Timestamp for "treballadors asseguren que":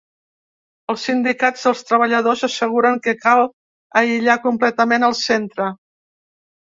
1.89-3.13